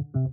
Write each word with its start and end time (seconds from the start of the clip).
Thank 0.00 0.30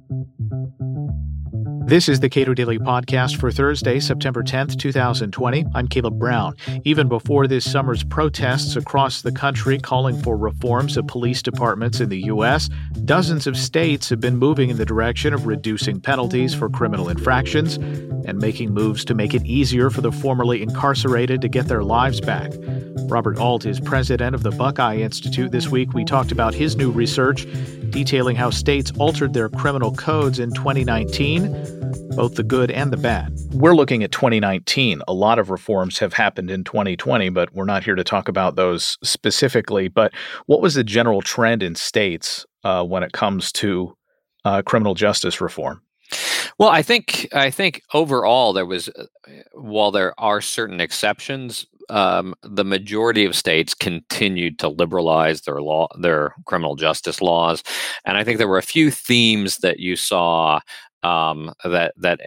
you. 0.79 1.44
This 1.87 2.09
is 2.09 2.19
the 2.19 2.29
Cato 2.29 2.55
Daily 2.55 2.79
Podcast 2.79 3.37
for 3.39 3.51
Thursday, 3.51 3.99
September 3.99 4.41
10th, 4.41 4.79
2020. 4.79 5.65
I'm 5.75 5.87
Caleb 5.87 6.17
Brown. 6.17 6.55
Even 6.83 7.07
before 7.07 7.45
this 7.45 7.69
summer's 7.71 8.03
protests 8.03 8.75
across 8.75 9.21
the 9.21 9.31
country 9.31 9.77
calling 9.77 10.19
for 10.23 10.35
reforms 10.35 10.97
of 10.97 11.05
police 11.05 11.43
departments 11.43 11.99
in 11.99 12.09
the 12.09 12.21
U.S., 12.21 12.71
dozens 13.05 13.45
of 13.45 13.55
states 13.55 14.09
have 14.09 14.19
been 14.19 14.37
moving 14.37 14.71
in 14.71 14.77
the 14.77 14.85
direction 14.85 15.31
of 15.31 15.45
reducing 15.45 16.01
penalties 16.01 16.55
for 16.55 16.69
criminal 16.69 17.07
infractions 17.07 17.77
and 18.27 18.39
making 18.39 18.73
moves 18.73 19.05
to 19.05 19.13
make 19.13 19.35
it 19.35 19.45
easier 19.45 19.91
for 19.91 20.01
the 20.01 20.11
formerly 20.11 20.63
incarcerated 20.63 21.39
to 21.41 21.47
get 21.47 21.67
their 21.67 21.83
lives 21.83 22.19
back. 22.19 22.51
Robert 23.07 23.37
Alt 23.37 23.65
is 23.67 23.79
president 23.79 24.33
of 24.33 24.41
the 24.41 24.49
Buckeye 24.49 24.97
Institute. 24.97 25.51
This 25.51 25.67
week, 25.67 25.93
we 25.93 26.03
talked 26.03 26.31
about 26.31 26.55
his 26.55 26.75
new 26.75 26.89
research 26.89 27.45
detailing 27.91 28.35
how 28.35 28.49
states 28.49 28.91
altered 28.97 29.33
their 29.33 29.47
criminal 29.47 29.93
codes 29.93 30.39
in 30.39 30.51
2019, 30.51 31.44
both 32.15 32.35
the 32.35 32.43
good 32.43 32.71
and 32.71 32.91
the 32.91 32.97
bad. 32.97 33.33
We're 33.51 33.75
looking 33.75 34.03
at 34.03 34.11
2019. 34.11 35.01
A 35.07 35.13
lot 35.13 35.39
of 35.39 35.49
reforms 35.49 35.99
have 35.99 36.13
happened 36.13 36.49
in 36.49 36.63
2020, 36.63 37.29
but 37.29 37.53
we're 37.53 37.65
not 37.65 37.83
here 37.83 37.95
to 37.95 38.03
talk 38.03 38.27
about 38.27 38.55
those 38.55 38.97
specifically. 39.03 39.87
But 39.87 40.13
what 40.45 40.61
was 40.61 40.75
the 40.75 40.83
general 40.83 41.21
trend 41.21 41.61
in 41.63 41.75
states 41.75 42.45
uh, 42.63 42.83
when 42.83 43.03
it 43.03 43.13
comes 43.13 43.51
to 43.53 43.95
uh, 44.45 44.61
criminal 44.61 44.93
justice 44.93 45.41
reform? 45.41 45.81
Well, 46.57 46.69
I 46.69 46.81
think 46.81 47.27
I 47.33 47.49
think 47.49 47.81
overall 47.93 48.53
there 48.53 48.65
was, 48.65 48.89
while 49.53 49.91
there 49.91 50.13
are 50.19 50.39
certain 50.39 50.79
exceptions, 50.79 51.65
um, 51.89 52.33
the 52.43 52.63
majority 52.63 53.25
of 53.25 53.35
states 53.35 53.73
continued 53.73 54.59
to 54.59 54.69
liberalize 54.69 55.41
their 55.41 55.61
law, 55.61 55.87
their 55.99 56.33
criminal 56.45 56.75
justice 56.75 57.21
laws, 57.21 57.63
and 58.05 58.17
I 58.17 58.23
think 58.23 58.37
there 58.37 58.47
were 58.47 58.57
a 58.57 58.63
few 58.63 58.89
themes 58.89 59.57
that 59.57 59.79
you 59.79 59.95
saw 59.95 60.59
um, 61.05 61.53
that 61.63 61.93
that 61.97 62.19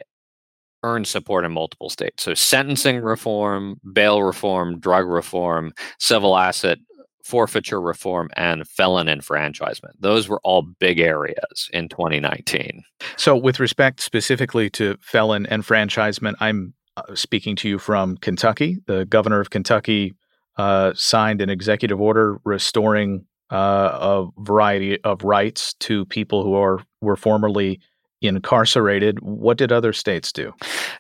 earned 0.85 1.07
support 1.07 1.45
in 1.45 1.53
multiple 1.53 1.91
states. 1.91 2.23
So, 2.23 2.35
sentencing 2.35 3.01
reform, 3.01 3.81
bail 3.93 4.23
reform, 4.23 4.79
drug 4.79 5.07
reform, 5.07 5.73
civil 5.99 6.37
asset 6.37 6.79
forfeiture 7.25 7.81
reform 7.81 8.31
and 8.37 8.67
felon 8.67 9.09
enfranchisement. 9.09 10.01
Those 10.01 10.29
were 10.29 10.41
all 10.45 10.63
big 10.79 10.99
areas 10.99 11.69
in 11.73 11.89
2019. 11.89 12.83
So, 13.17 13.37
with 13.37 13.61
respect 13.61 14.01
specifically 14.01 14.71
to 14.71 14.97
felon 15.01 15.47
enfranchisement, 15.47 16.37
I'm 16.41 16.75
uh, 16.97 17.15
speaking 17.15 17.57
to 17.57 17.69
you 17.69 17.79
from 17.79 18.17
Kentucky. 18.17 18.79
The 18.87 19.05
governor 19.05 19.41
of 19.41 19.51
Kentucky 19.51 20.15
uh, 20.57 20.93
signed 20.95 21.41
an 21.41 21.51
executive 21.51 22.01
order 22.01 22.39
restoring 22.45 23.27
uh, 23.51 23.91
a 24.01 24.27
variety 24.39 25.01
of 25.03 25.25
rights 25.25 25.75
to 25.81 26.05
people 26.07 26.43
who 26.43 26.55
are 26.55 26.81
were 27.01 27.17
formerly 27.17 27.81
incarcerated. 28.21 29.21
What 29.21 29.59
did 29.59 29.73
other 29.73 29.93
states 29.93 30.33
do? 30.33 30.53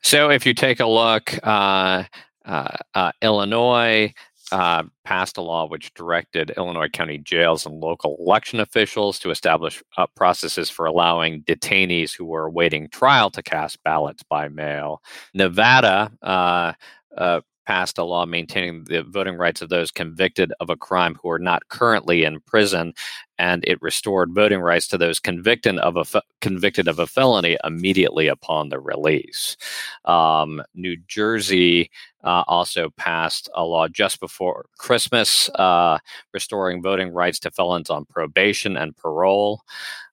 So, 0.02 0.30
if 0.30 0.46
you 0.46 0.54
take 0.54 0.80
a 0.80 0.86
look, 0.86 1.34
uh, 1.42 2.04
uh, 2.44 2.76
uh 2.94 3.12
Illinois, 3.22 4.12
uh, 4.52 4.84
passed 5.04 5.36
a 5.36 5.42
law 5.42 5.66
which 5.66 5.92
directed 5.94 6.52
Illinois 6.56 6.88
county 6.88 7.18
jails 7.18 7.66
and 7.66 7.80
local 7.80 8.16
election 8.18 8.60
officials 8.60 9.18
to 9.18 9.30
establish 9.30 9.82
uh, 9.96 10.06
processes 10.16 10.70
for 10.70 10.86
allowing 10.86 11.42
detainees 11.42 12.16
who 12.16 12.24
were 12.24 12.46
awaiting 12.46 12.88
trial 12.88 13.30
to 13.30 13.42
cast 13.42 13.82
ballots 13.84 14.22
by 14.22 14.48
mail. 14.48 15.02
Nevada 15.34 16.10
uh, 16.22 16.72
uh 17.16 17.40
passed 17.68 17.98
a 17.98 18.02
law 18.02 18.24
maintaining 18.24 18.82
the 18.84 19.02
voting 19.02 19.36
rights 19.36 19.60
of 19.60 19.68
those 19.68 19.90
convicted 19.90 20.50
of 20.58 20.70
a 20.70 20.76
crime 20.76 21.14
who 21.20 21.28
are 21.28 21.38
not 21.38 21.68
currently 21.68 22.24
in 22.24 22.40
prison, 22.40 22.94
and 23.38 23.62
it 23.66 23.80
restored 23.82 24.34
voting 24.34 24.60
rights 24.60 24.88
to 24.88 24.96
those 24.96 25.20
convicted 25.20 25.76
of 25.80 25.94
a 25.94 26.04
fe- 26.06 26.22
convicted 26.40 26.88
of 26.88 26.98
a 26.98 27.06
felony 27.06 27.58
immediately 27.64 28.26
upon 28.26 28.70
the 28.70 28.80
release. 28.80 29.58
Um, 30.06 30.62
New 30.74 30.96
Jersey 31.08 31.90
uh, 32.24 32.42
also 32.48 32.88
passed 32.96 33.50
a 33.54 33.62
law 33.62 33.86
just 33.86 34.18
before 34.18 34.64
Christmas, 34.78 35.50
uh, 35.50 35.98
restoring 36.32 36.80
voting 36.82 37.12
rights 37.12 37.38
to 37.40 37.50
felons 37.50 37.90
on 37.90 38.06
probation 38.06 38.78
and 38.78 38.96
parole. 38.96 39.60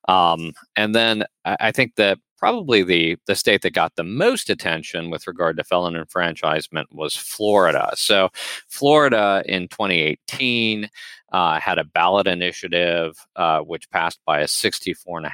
Um, 0.10 0.52
and 0.76 0.94
then 0.94 1.24
I, 1.46 1.56
I 1.62 1.72
think 1.72 1.96
that 1.96 2.20
probably 2.46 2.84
the 2.84 3.18
the 3.26 3.34
state 3.34 3.64
that 3.64 3.74
got 3.74 3.96
the 3.96 4.04
most 4.04 4.52
attention 4.52 5.10
with 5.10 5.26
regard 5.26 5.58
to 5.58 5.64
felon 5.64 5.96
enfranchisement 5.96 6.88
was 6.94 7.16
Florida. 7.16 7.92
So, 7.96 8.30
Florida 8.68 9.42
in 9.48 9.68
2018 9.70 10.88
uh, 11.32 11.60
had 11.60 11.80
a 11.80 11.84
ballot 11.84 12.28
initiative 12.28 13.18
uh, 13.36 13.62
which 13.62 13.90
passed 13.90 14.20
by 14.28 14.42
a 14.42 14.46
64.5% 14.46 15.26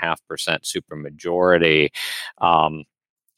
supermajority. 0.63 1.89
Um, 2.37 2.85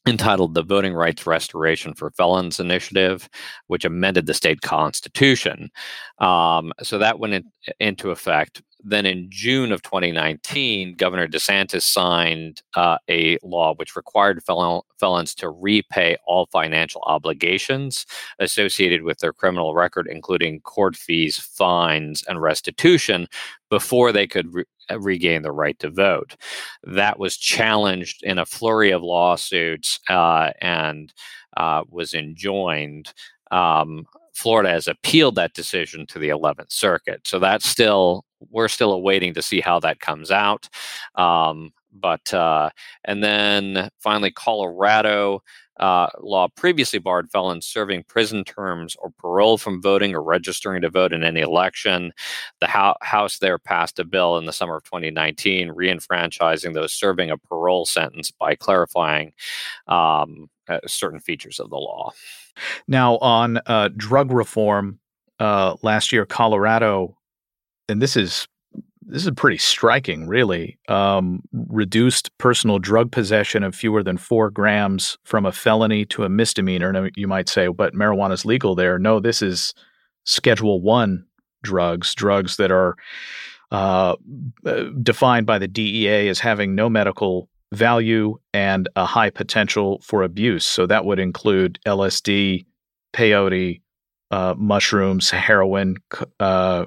entitled 0.05 0.53
the 0.53 0.61
Voting 0.61 0.93
Rights 0.93 1.25
Restoration 1.25 1.95
for 1.95 2.11
Felons 2.11 2.59
Initiative, 2.59 3.27
which 3.67 3.85
amended 3.85 4.27
the 4.27 4.33
state 4.33 4.61
constitution. 4.61 5.71
Um, 6.19 6.73
so 6.83 6.99
that 6.99 7.19
went 7.19 7.33
in, 7.33 7.45
into 7.79 8.11
effect 8.11 8.61
then 8.83 9.05
in 9.05 9.27
June 9.29 9.71
of 9.71 9.81
2019, 9.81 10.95
Governor 10.95 11.27
DeSantis 11.27 11.83
signed 11.83 12.61
uh, 12.75 12.97
a 13.09 13.37
law 13.41 13.73
which 13.75 13.95
required 13.95 14.43
felon- 14.43 14.81
felons 14.99 15.33
to 15.35 15.49
repay 15.49 16.17
all 16.27 16.47
financial 16.47 17.01
obligations 17.05 18.05
associated 18.39 19.03
with 19.03 19.19
their 19.19 19.33
criminal 19.33 19.73
record, 19.73 20.07
including 20.09 20.59
court 20.61 20.95
fees, 20.95 21.37
fines, 21.39 22.23
and 22.27 22.41
restitution, 22.41 23.27
before 23.69 24.11
they 24.11 24.27
could 24.27 24.53
re- 24.53 24.65
uh, 24.91 24.99
regain 24.99 25.43
the 25.43 25.51
right 25.51 25.79
to 25.79 25.89
vote. 25.89 26.35
That 26.83 27.17
was 27.17 27.37
challenged 27.37 28.21
in 28.23 28.37
a 28.37 28.45
flurry 28.45 28.91
of 28.91 29.01
lawsuits 29.01 29.99
uh, 30.09 30.51
and 30.61 31.13
uh, 31.55 31.83
was 31.89 32.13
enjoined. 32.13 33.13
Um, 33.49 34.05
Florida 34.33 34.69
has 34.69 34.87
appealed 34.87 35.35
that 35.35 35.53
decision 35.53 36.05
to 36.07 36.19
the 36.19 36.29
11th 36.29 36.71
Circuit. 36.71 37.21
So 37.25 37.39
that's 37.39 37.67
still 37.67 38.25
we're 38.49 38.67
still 38.67 38.93
awaiting 38.93 39.33
to 39.33 39.41
see 39.41 39.61
how 39.61 39.79
that 39.79 39.99
comes 39.99 40.31
out. 40.31 40.69
Um, 41.15 41.71
but 41.91 42.33
uh, 42.33 42.69
and 43.05 43.23
then 43.23 43.89
finally, 43.99 44.31
Colorado 44.31 45.43
uh, 45.79 46.07
law 46.19 46.47
previously 46.55 46.99
barred 46.99 47.29
felons 47.31 47.65
serving 47.65 48.03
prison 48.07 48.43
terms 48.43 48.95
or 48.99 49.11
parole 49.17 49.57
from 49.57 49.81
voting 49.81 50.13
or 50.13 50.21
registering 50.21 50.81
to 50.81 50.89
vote 50.89 51.13
in 51.13 51.23
any 51.23 51.41
election. 51.41 52.13
The 52.59 52.67
ho- 52.67 52.95
House 53.01 53.39
there 53.39 53.57
passed 53.57 53.99
a 53.99 54.03
bill 54.03 54.37
in 54.37 54.45
the 54.45 54.53
summer 54.53 54.77
of 54.77 54.83
2019 54.83 55.69
reenfranchising 55.69 56.73
those 56.73 56.93
serving 56.93 57.31
a 57.31 57.37
parole 57.37 57.85
sentence 57.85 58.31
by 58.31 58.55
clarifying 58.55 59.33
um, 59.87 60.49
uh, 60.67 60.79
certain 60.85 61.19
features 61.19 61.59
of 61.59 61.69
the 61.69 61.77
law. 61.77 62.11
Now, 62.87 63.17
on 63.17 63.59
uh, 63.65 63.89
drug 63.97 64.31
reform, 64.31 64.99
uh, 65.39 65.75
last 65.81 66.11
year, 66.11 66.25
Colorado 66.25 67.17
and 67.89 68.01
this 68.01 68.15
is 68.15 68.47
this 69.05 69.25
is 69.25 69.31
pretty 69.35 69.57
striking, 69.57 70.27
really. 70.27 70.77
Um, 70.87 71.43
reduced 71.51 72.35
personal 72.37 72.79
drug 72.79 73.11
possession 73.11 73.63
of 73.63 73.75
fewer 73.75 74.01
than 74.01 74.17
four 74.17 74.49
grams 74.49 75.17
from 75.25 75.45
a 75.45 75.51
felony 75.51 76.05
to 76.05 76.23
a 76.23 76.29
misdemeanor. 76.29 76.91
Now, 76.91 77.07
you 77.15 77.27
might 77.27 77.49
say, 77.49 77.67
but 77.67 77.93
marijuana 77.93 78.31
is 78.31 78.45
legal 78.45 78.75
there. 78.75 78.97
No, 78.97 79.19
this 79.19 79.41
is 79.41 79.73
Schedule 80.25 80.81
One 80.81 81.25
drugs, 81.63 82.15
drugs 82.15 82.57
that 82.57 82.71
are 82.71 82.95
uh, 83.71 84.15
uh 84.65 84.83
defined 85.01 85.45
by 85.45 85.59
the 85.59 85.67
DEA 85.67 86.29
as 86.29 86.39
having 86.39 86.75
no 86.75 86.89
medical 86.89 87.49
value 87.73 88.37
and 88.53 88.87
a 88.95 89.05
high 89.05 89.29
potential 89.29 89.99
for 90.03 90.23
abuse. 90.23 90.65
So 90.65 90.85
that 90.85 91.05
would 91.05 91.19
include 91.19 91.79
LSD, 91.85 92.65
peyote, 93.13 93.81
uh, 94.31 94.55
mushrooms, 94.57 95.29
heroin, 95.29 95.97
uh, 96.39 96.85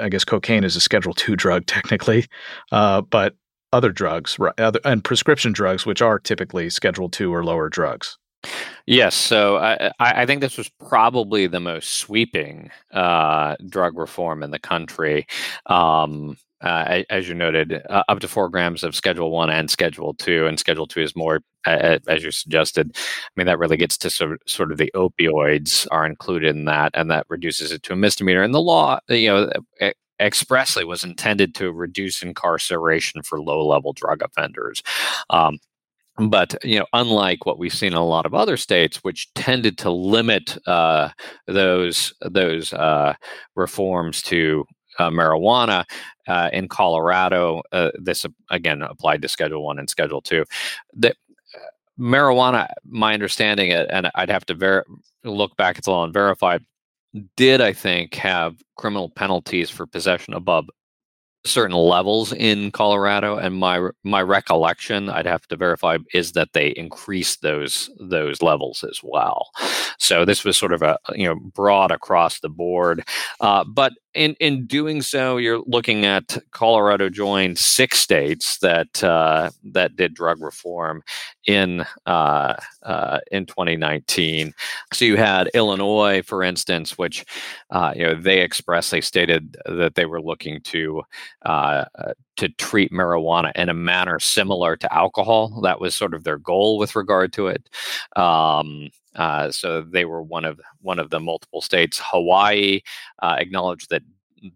I 0.00 0.08
guess 0.08 0.24
cocaine 0.24 0.64
is 0.64 0.76
a 0.76 0.80
Schedule 0.80 1.14
Two 1.14 1.36
drug 1.36 1.66
technically, 1.66 2.26
uh, 2.70 3.02
but 3.02 3.34
other 3.72 3.90
drugs, 3.90 4.38
other, 4.58 4.80
and 4.84 5.02
prescription 5.02 5.52
drugs, 5.52 5.86
which 5.86 6.02
are 6.02 6.18
typically 6.18 6.70
Schedule 6.70 7.08
Two 7.08 7.34
or 7.34 7.44
lower 7.44 7.68
drugs. 7.68 8.18
Yes, 8.86 9.14
so 9.14 9.58
I, 9.58 9.92
I 10.00 10.26
think 10.26 10.40
this 10.40 10.58
was 10.58 10.68
probably 10.88 11.46
the 11.46 11.60
most 11.60 11.98
sweeping 11.98 12.70
uh, 12.92 13.54
drug 13.68 13.96
reform 13.96 14.42
in 14.42 14.50
the 14.50 14.58
country. 14.58 15.26
Um, 15.66 16.36
uh, 16.62 17.02
as 17.10 17.28
you 17.28 17.34
noted, 17.34 17.82
uh, 17.90 18.02
up 18.08 18.20
to 18.20 18.28
four 18.28 18.48
grams 18.48 18.84
of 18.84 18.94
Schedule 18.94 19.30
One 19.30 19.50
and 19.50 19.70
Schedule 19.70 20.14
Two, 20.14 20.46
and 20.46 20.58
Schedule 20.58 20.86
Two 20.86 21.00
is 21.00 21.16
more, 21.16 21.40
uh, 21.66 21.98
as 22.08 22.22
you 22.22 22.30
suggested. 22.30 22.96
I 22.96 23.30
mean, 23.36 23.46
that 23.46 23.58
really 23.58 23.76
gets 23.76 23.98
to 23.98 24.10
sort 24.10 24.32
of, 24.32 24.38
sort 24.46 24.72
of 24.72 24.78
the 24.78 24.90
opioids 24.94 25.86
are 25.90 26.06
included 26.06 26.56
in 26.56 26.64
that, 26.66 26.92
and 26.94 27.10
that 27.10 27.26
reduces 27.28 27.72
it 27.72 27.82
to 27.84 27.92
a 27.92 27.96
misdemeanor. 27.96 28.42
And 28.42 28.54
the 28.54 28.60
law, 28.60 29.00
you 29.08 29.28
know, 29.28 29.50
expressly 30.20 30.84
was 30.84 31.04
intended 31.04 31.54
to 31.56 31.72
reduce 31.72 32.22
incarceration 32.22 33.22
for 33.22 33.40
low-level 33.40 33.92
drug 33.92 34.22
offenders. 34.22 34.82
Um, 35.30 35.58
but 36.18 36.54
you 36.62 36.78
know, 36.78 36.86
unlike 36.92 37.46
what 37.46 37.58
we've 37.58 37.72
seen 37.72 37.92
in 37.92 37.98
a 37.98 38.04
lot 38.04 38.26
of 38.26 38.34
other 38.34 38.56
states, 38.56 38.98
which 38.98 39.32
tended 39.34 39.78
to 39.78 39.90
limit 39.90 40.58
uh, 40.66 41.08
those 41.46 42.12
those 42.20 42.72
uh, 42.74 43.14
reforms 43.56 44.22
to 44.22 44.64
uh, 44.98 45.10
marijuana 45.10 45.84
uh, 46.28 46.50
in 46.52 46.68
Colorado. 46.68 47.62
Uh, 47.72 47.90
this 47.94 48.26
again 48.50 48.82
applied 48.82 49.22
to 49.22 49.28
Schedule 49.28 49.64
One 49.64 49.78
and 49.78 49.90
Schedule 49.90 50.20
Two. 50.20 50.44
That 50.94 51.16
marijuana, 51.98 52.68
my 52.84 53.14
understanding, 53.14 53.72
and 53.72 54.10
I'd 54.14 54.30
have 54.30 54.46
to 54.46 54.54
ver- 54.54 54.84
look 55.24 55.56
back 55.56 55.78
at 55.78 55.84
the 55.84 55.90
law 55.90 56.04
and 56.04 56.12
verify, 56.12 56.58
did 57.36 57.60
I 57.60 57.72
think 57.72 58.14
have 58.14 58.56
criminal 58.76 59.10
penalties 59.10 59.70
for 59.70 59.86
possession 59.86 60.34
above 60.34 60.66
certain 61.44 61.76
levels 61.76 62.32
in 62.32 62.70
Colorado, 62.70 63.36
and 63.36 63.56
my 63.56 63.88
my 64.04 64.22
recollection, 64.22 65.08
I'd 65.08 65.26
have 65.26 65.46
to 65.48 65.56
verify, 65.56 65.98
is 66.14 66.32
that 66.32 66.52
they 66.52 66.68
increased 66.68 67.42
those 67.42 67.90
those 68.00 68.42
levels 68.42 68.84
as 68.88 69.00
well. 69.02 69.50
So 69.98 70.24
this 70.24 70.44
was 70.44 70.56
sort 70.56 70.72
of 70.72 70.82
a 70.82 70.98
you 71.14 71.26
know 71.26 71.36
broad 71.36 71.90
across 71.90 72.40
the 72.40 72.48
board, 72.48 73.04
uh, 73.40 73.64
but 73.64 73.92
in 74.14 74.34
in 74.40 74.66
doing 74.66 75.02
so, 75.02 75.36
you're 75.36 75.62
looking 75.66 76.04
at 76.04 76.38
Colorado 76.50 77.08
joined 77.08 77.58
six 77.58 77.98
states 77.98 78.58
that 78.58 79.02
uh, 79.02 79.50
that 79.64 79.96
did 79.96 80.14
drug 80.14 80.40
reform 80.42 81.02
in 81.46 81.84
uh, 82.06 82.54
uh, 82.82 83.18
in 83.30 83.46
2019. 83.46 84.52
So 84.92 85.04
you 85.04 85.16
had 85.16 85.50
Illinois, 85.54 86.22
for 86.22 86.42
instance, 86.42 86.98
which 86.98 87.24
uh, 87.70 87.92
you 87.96 88.04
know 88.04 88.14
they 88.14 88.42
expressly 88.42 89.00
stated 89.00 89.56
that 89.66 89.94
they 89.94 90.06
were 90.06 90.20
looking 90.22 90.60
to 90.62 91.02
uh, 91.44 91.84
to 92.42 92.48
treat 92.48 92.90
marijuana 92.90 93.52
in 93.54 93.68
a 93.68 93.74
manner 93.74 94.18
similar 94.18 94.76
to 94.76 94.92
alcohol. 94.92 95.60
That 95.62 95.80
was 95.80 95.94
sort 95.94 96.12
of 96.12 96.24
their 96.24 96.38
goal 96.38 96.76
with 96.76 96.96
regard 96.96 97.32
to 97.34 97.46
it. 97.46 97.68
Um, 98.16 98.88
uh, 99.14 99.52
so 99.52 99.82
they 99.82 100.04
were 100.04 100.22
one 100.22 100.44
of 100.44 100.60
one 100.80 100.98
of 100.98 101.10
the 101.10 101.20
multiple 101.20 101.60
states. 101.60 102.00
Hawaii 102.02 102.80
uh, 103.20 103.36
acknowledged 103.38 103.90
that 103.90 104.02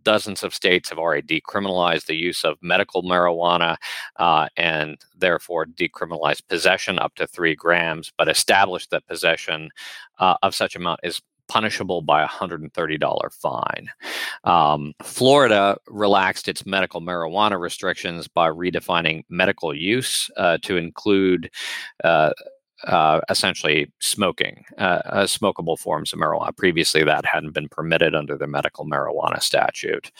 dozens 0.02 0.42
of 0.42 0.52
states 0.52 0.88
have 0.88 0.98
already 0.98 1.40
decriminalized 1.40 2.06
the 2.06 2.16
use 2.16 2.44
of 2.44 2.58
medical 2.60 3.04
marijuana 3.04 3.76
uh, 4.16 4.48
and 4.56 4.98
therefore 5.16 5.64
decriminalized 5.64 6.42
possession 6.48 6.98
up 6.98 7.14
to 7.14 7.24
three 7.24 7.54
grams, 7.54 8.12
but 8.18 8.28
established 8.28 8.90
that 8.90 9.06
possession 9.06 9.70
uh, 10.18 10.34
of 10.42 10.56
such 10.56 10.74
amount 10.74 10.98
is 11.04 11.22
punishable 11.48 12.02
by 12.02 12.22
a 12.22 12.28
$130 12.28 13.32
fine. 13.32 13.88
Um, 14.44 14.94
Florida 15.02 15.78
relaxed 15.88 16.48
its 16.48 16.66
medical 16.66 17.00
marijuana 17.00 17.58
restrictions 17.60 18.28
by 18.28 18.48
redefining 18.48 19.24
medical 19.28 19.74
use 19.74 20.30
uh, 20.36 20.58
to 20.62 20.76
include 20.76 21.50
uh, 22.04 22.32
uh, 22.84 23.20
essentially 23.30 23.90
smoking, 24.00 24.64
uh, 24.78 25.00
uh, 25.06 25.24
smokable 25.24 25.78
forms 25.78 26.12
of 26.12 26.18
marijuana. 26.18 26.56
Previously, 26.56 27.02
that 27.04 27.24
hadn't 27.24 27.52
been 27.52 27.68
permitted 27.68 28.14
under 28.14 28.36
the 28.36 28.46
medical 28.46 28.84
marijuana 28.84 29.42
statute. 29.42 30.10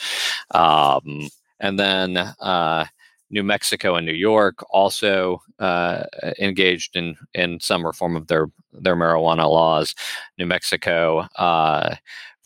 Um, 0.53 1.29
and 1.61 1.79
then 1.79 2.17
uh, 2.17 2.87
New 3.31 3.43
Mexico 3.43 3.97
and 3.97 4.07
New 4.07 4.13
York 4.13 4.65
also 4.71 5.41
uh, 5.59 6.05
engaged 6.39 6.97
in 6.97 7.17
in 7.35 7.61
some 7.61 7.85
reform 7.85 8.17
of 8.17 8.27
their 8.29 8.49
their 8.73 8.97
marijuana 8.97 9.49
laws. 9.49 9.95
New 10.39 10.47
Mexico 10.47 11.27
uh, 11.37 11.97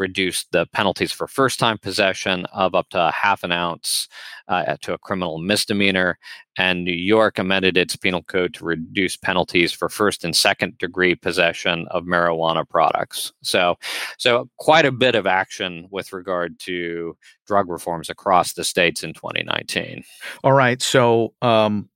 reduced 0.01 0.51
the 0.51 0.67
penalties 0.73 1.13
for 1.13 1.29
first 1.29 1.61
time 1.61 1.79
possession 1.79 2.47
of 2.47 2.75
up 2.75 2.89
to 2.89 3.11
half 3.15 3.45
an 3.45 3.53
ounce 3.53 4.09
uh, 4.49 4.77
to 4.81 4.95
a 4.95 4.99
criminal 4.99 5.39
misdemeanor. 5.39 6.19
And 6.59 6.85
New 6.85 6.93
York 6.93 7.39
amended 7.39 7.77
its 7.77 7.95
penal 7.95 8.23
code 8.23 8.55
to 8.55 8.65
reduce 8.65 9.17
penalties 9.17 9.73
for 9.73 9.89
first 9.89 10.25
and 10.25 10.35
second 10.35 10.79
degree 10.79 11.15
possession 11.15 11.87
of 11.91 12.05
marijuana 12.05 12.69
products. 12.69 13.33
So, 13.43 13.77
so 14.19 14.49
quite 14.59 14.85
a 14.85 14.93
bit 14.93 15.15
of 15.15 15.27
action 15.27 15.87
with 15.91 16.13
regard 16.13 16.59
to 16.61 17.17
drug 17.47 17.69
reforms 17.69 18.11
across 18.11 18.55
the 18.55 18.65
states 18.65 19.05
in 19.05 19.13
2019. 19.13 20.03
All 20.43 20.53
right. 20.53 20.83
So, 20.83 21.35
um, 21.43 21.89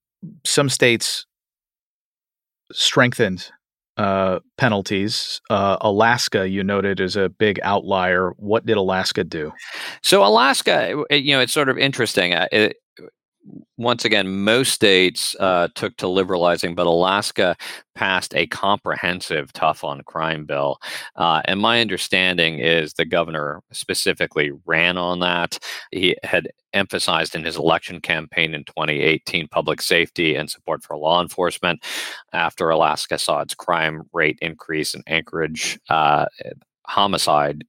some 0.45 0.69
states 0.69 1.27
strengthened 2.73 3.51
uh, 3.97 4.41
penalties. 4.57 5.41
Uh, 5.51 5.77
Alaska, 5.81 6.49
you 6.49 6.65
noted, 6.65 7.01
is 7.01 7.17
a 7.17 7.29
big 7.29 7.61
outlier. 7.63 8.33
What 8.37 8.67
did 8.67 8.77
Alaska 8.77 9.25
do? 9.25 9.53
So 10.03 10.25
Alaska, 10.25 11.05
you 11.11 11.35
know, 11.35 11.41
it's 11.41 11.53
sort 11.53 11.69
of 11.69 11.79
interesting. 11.79 12.35
Uh, 12.35 12.49
it, 12.53 12.77
once 13.77 14.05
again, 14.05 14.45
most 14.45 14.73
states 14.73 15.35
uh, 15.41 15.69
took 15.75 15.97
to 15.97 16.09
liberalizing, 16.09 16.75
but 16.75 16.87
Alaska 16.87 17.57
passed 17.95 18.35
a 18.35 18.47
comprehensive 18.47 19.53
tough 19.53 19.85
on 19.85 20.03
crime 20.03 20.47
bill. 20.47 20.79
Uh, 21.17 21.43
and 21.45 21.61
my 21.61 21.81
understanding 21.81 22.59
is 22.59 22.95
the 22.95 23.05
governor 23.05 23.61
specifically 23.73 24.53
ran 24.65 24.97
on 24.97 25.21
that. 25.21 25.59
He 25.91 26.17
had 26.23 26.49
emphasized 26.73 27.35
in 27.35 27.45
his 27.45 27.57
election 27.57 28.01
campaign 28.01 28.55
in 28.55 28.65
2018 28.65 29.49
public 29.49 29.83
safety 29.83 30.35
and 30.35 30.51
support 30.51 30.83
for 30.83 30.97
law 30.97 31.21
enforcement 31.21 31.85
after 32.33 32.71
Alaska 32.71 33.19
saw 33.19 33.41
its 33.41 33.55
crime 33.55 34.03
rate 34.13 34.39
increase 34.41 34.95
in 34.95 35.03
Anchorage. 35.07 35.79
Uh, 35.89 36.27
homicide 36.87 37.65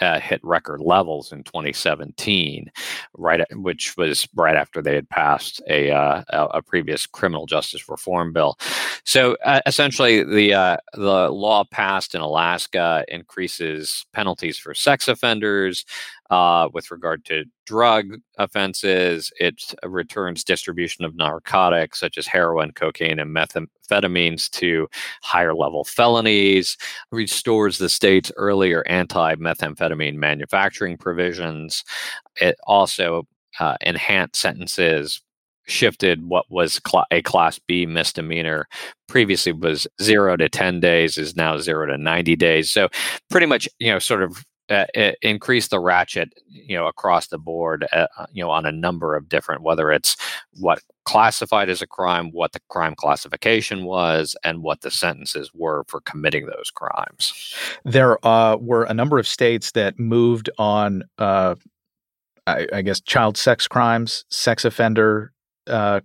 uh, 0.00 0.20
hit 0.20 0.40
record 0.42 0.80
levels 0.80 1.32
in 1.32 1.42
2017, 1.44 2.70
right, 3.16 3.40
at, 3.40 3.48
which 3.56 3.96
was 3.96 4.28
right 4.34 4.56
after 4.56 4.82
they 4.82 4.94
had 4.94 5.08
passed 5.08 5.60
a 5.68 5.90
uh, 5.90 6.22
a 6.30 6.62
previous 6.62 7.06
criminal 7.06 7.46
justice 7.46 7.88
reform 7.88 8.32
bill. 8.32 8.58
So 9.04 9.36
uh, 9.44 9.60
essentially, 9.66 10.24
the 10.24 10.54
uh, 10.54 10.76
the 10.94 11.30
law 11.30 11.64
passed 11.64 12.14
in 12.14 12.20
Alaska 12.20 13.04
increases 13.08 14.06
penalties 14.12 14.58
for 14.58 14.74
sex 14.74 15.08
offenders, 15.08 15.84
uh, 16.34 16.68
with 16.72 16.90
regard 16.90 17.24
to 17.24 17.44
drug 17.64 18.16
offenses. 18.38 19.30
It 19.38 19.72
returns 19.84 20.42
distribution 20.42 21.04
of 21.04 21.14
narcotics 21.14 22.00
such 22.00 22.18
as 22.18 22.26
heroin, 22.26 22.72
cocaine, 22.72 23.20
and 23.20 23.34
methamphetamines 23.34 24.50
to 24.50 24.88
higher 25.22 25.54
level 25.54 25.84
felonies, 25.84 26.76
restores 27.12 27.78
the 27.78 27.88
state's 27.88 28.32
earlier 28.36 28.82
anti 28.88 29.36
methamphetamine 29.36 30.16
manufacturing 30.16 30.98
provisions. 30.98 31.84
It 32.40 32.56
also 32.66 33.28
uh, 33.60 33.76
enhanced 33.82 34.40
sentences 34.40 35.22
shifted 35.66 36.26
what 36.26 36.46
was 36.50 36.80
cl- 36.86 37.06
a 37.12 37.22
class 37.22 37.58
b 37.68 37.86
misdemeanor 37.86 38.66
previously 39.08 39.50
was 39.52 39.86
0 40.02 40.36
to 40.36 40.46
10 40.46 40.78
days 40.78 41.16
is 41.16 41.36
now 41.36 41.56
0 41.56 41.86
to 41.86 41.96
90 41.96 42.36
days 42.36 42.70
so 42.70 42.86
pretty 43.30 43.46
much 43.46 43.66
you 43.78 43.90
know 43.90 43.98
sort 43.98 44.22
of 44.22 44.44
uh, 44.70 44.86
increase 45.22 45.68
the 45.68 45.78
ratchet, 45.78 46.32
you 46.46 46.76
know, 46.76 46.86
across 46.86 47.28
the 47.28 47.38
board, 47.38 47.86
uh, 47.92 48.06
uh, 48.16 48.26
you 48.32 48.42
know, 48.42 48.50
on 48.50 48.64
a 48.64 48.72
number 48.72 49.14
of 49.14 49.28
different, 49.28 49.62
whether 49.62 49.92
it's 49.92 50.16
what 50.54 50.80
classified 51.04 51.68
as 51.68 51.82
a 51.82 51.86
crime, 51.86 52.30
what 52.32 52.52
the 52.52 52.60
crime 52.68 52.94
classification 52.94 53.84
was, 53.84 54.34
and 54.42 54.62
what 54.62 54.80
the 54.80 54.90
sentences 54.90 55.50
were 55.54 55.84
for 55.86 56.00
committing 56.00 56.46
those 56.46 56.70
crimes. 56.74 57.54
There 57.84 58.24
uh, 58.26 58.56
were 58.56 58.84
a 58.84 58.94
number 58.94 59.18
of 59.18 59.26
states 59.26 59.72
that 59.72 59.98
moved 59.98 60.48
on, 60.58 61.02
uh, 61.18 61.56
I, 62.46 62.66
I, 62.72 62.82
guess, 62.82 63.00
child 63.00 63.36
sex 63.36 63.68
crimes, 63.68 64.24
sex 64.30 64.64
offender 64.64 65.32
uh, 65.66 66.00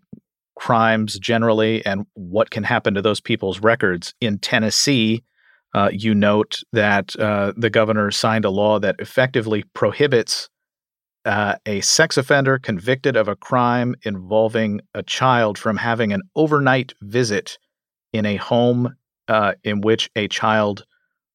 crimes 0.55 1.17
generally, 1.17 1.85
and 1.85 2.05
what 2.15 2.49
can 2.49 2.63
happen 2.63 2.93
to 2.93 3.01
those 3.01 3.21
people's 3.21 3.61
records. 3.61 4.13
In 4.19 4.37
Tennessee, 4.37 5.23
uh, 5.73 5.89
you 5.91 6.15
note 6.15 6.59
that 6.73 7.15
uh, 7.17 7.53
the 7.55 7.69
governor 7.69 8.11
signed 8.11 8.45
a 8.45 8.49
law 8.49 8.79
that 8.79 8.95
effectively 8.99 9.63
prohibits 9.73 10.49
uh, 11.25 11.55
a 11.65 11.81
sex 11.81 12.17
offender 12.17 12.57
convicted 12.57 13.15
of 13.15 13.27
a 13.27 13.35
crime 13.35 13.95
involving 14.03 14.81
a 14.93 15.03
child 15.03 15.57
from 15.57 15.77
having 15.77 16.13
an 16.13 16.21
overnight 16.35 16.93
visit 17.01 17.57
in 18.13 18.25
a 18.25 18.37
home 18.37 18.95
uh, 19.27 19.53
in 19.63 19.81
which 19.81 20.09
a 20.15 20.27
child 20.27 20.85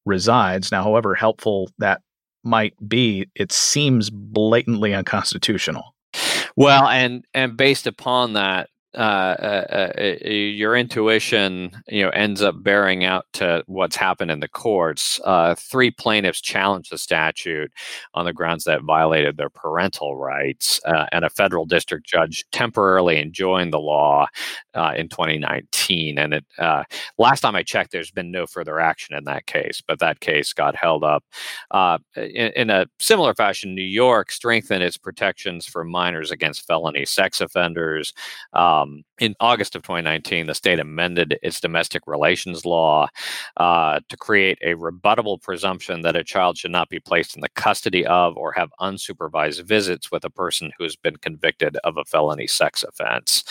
resides. 0.05 0.73
Now, 0.73 0.83
however 0.83 1.15
helpful 1.15 1.71
that 1.79 2.01
might 2.43 2.75
be, 2.89 3.27
it 3.35 3.53
seems 3.53 4.11
blatantly 4.11 4.95
unconstitutional. 4.95 5.95
Well, 6.57 6.87
and 6.87 7.25
and 7.35 7.57
based 7.57 7.87
upon 7.87 8.35
that, 8.35 8.69
uh, 8.95 9.93
uh, 9.99 10.19
your 10.25 10.77
intuition, 10.77 11.71
you 11.89 12.03
know, 12.03 12.11
ends 12.11 12.43
up 12.43 12.63
bearing 12.63 13.05
out 13.05 13.27
to 13.33 13.63
what's 13.67 13.97
happened 13.97 14.31
in 14.31 14.41
the 14.41 14.49
courts. 14.49 15.21
Uh, 15.25 15.55
three 15.57 15.91
plaintiffs 15.91 16.41
challenged 16.41 16.93
the 16.93 16.99
statute 16.99 17.73
on 18.15 18.25
the 18.25 18.33
grounds 18.33 18.65
that 18.65 18.83
violated 18.83 19.37
their 19.37 19.51
parental 19.51 20.17
rights, 20.17 20.81
uh, 20.87 21.07
and 21.13 21.25
a 21.25 21.31
federal 21.31 21.67
district 21.67 22.07
judge 22.07 22.45
temporarily 22.53 23.21
enjoined 23.21 23.73
the 23.73 23.81
law 23.81 24.27
uh, 24.75 24.93
in 24.97 25.09
2019. 25.09 26.19
And 26.19 26.35
it, 26.35 26.45
last 27.19 27.41
time 27.41 27.57
I 27.57 27.63
checked, 27.63 27.91
there's 27.91 28.13
been 28.13 28.31
no 28.31 28.47
further 28.47 28.79
action 28.79 29.17
in 29.17 29.25
that 29.25 29.47
case, 29.47 29.83
but 29.87 29.99
that 29.99 30.21
case 30.21 30.53
got 30.53 30.77
held 30.77 31.03
up. 31.03 31.25
In, 32.17 32.53
in, 32.55 32.71
a 32.71 32.87
similar 32.99 33.35
fashion, 33.35 33.75
New 33.75 33.83
York 33.83 34.31
strengthened 34.31 34.83
its 34.83 34.97
protections 34.97 35.67
for 35.67 35.85
minors 35.85 36.31
against 36.31 36.67
felony 36.67 37.05
sex 37.05 37.41
offenders. 37.41 38.13
Um, 38.85 39.03
in 39.19 39.35
August 39.41 39.75
of 39.75 39.83
2019, 39.83 40.47
the 40.47 40.55
state 40.55 40.79
amended 40.79 41.39
its 41.43 41.61
domestic 41.61 42.03
relations 42.07 42.65
law 42.65 43.09
uh, 43.57 44.01
to 44.09 44.17
create 44.17 44.59
a 44.63 44.75
rebuttable 44.75 45.41
presumption 45.41 46.03
that 46.03 46.17
a 46.17 46.25
child 46.25 46.59
should 46.59 46.71
not 46.71 46.89
be 46.89 47.01
placed 47.01 47.35
in 47.35 47.41
the 47.41 47.49
custody 47.51 48.07
of 48.07 48.37
or 48.37 48.53
have 48.53 48.71
unsupervised 48.81 49.63
visits 49.63 50.11
with 50.11 50.25
a 50.25 50.31
person 50.31 50.73
who 50.79 50.85
has 50.85 50.97
been 50.97 51.17
convicted 51.17 51.77
of 51.85 51.97
a 51.97 52.05
felony 52.05 52.47
sex 52.47 52.83
offense. 52.83 53.45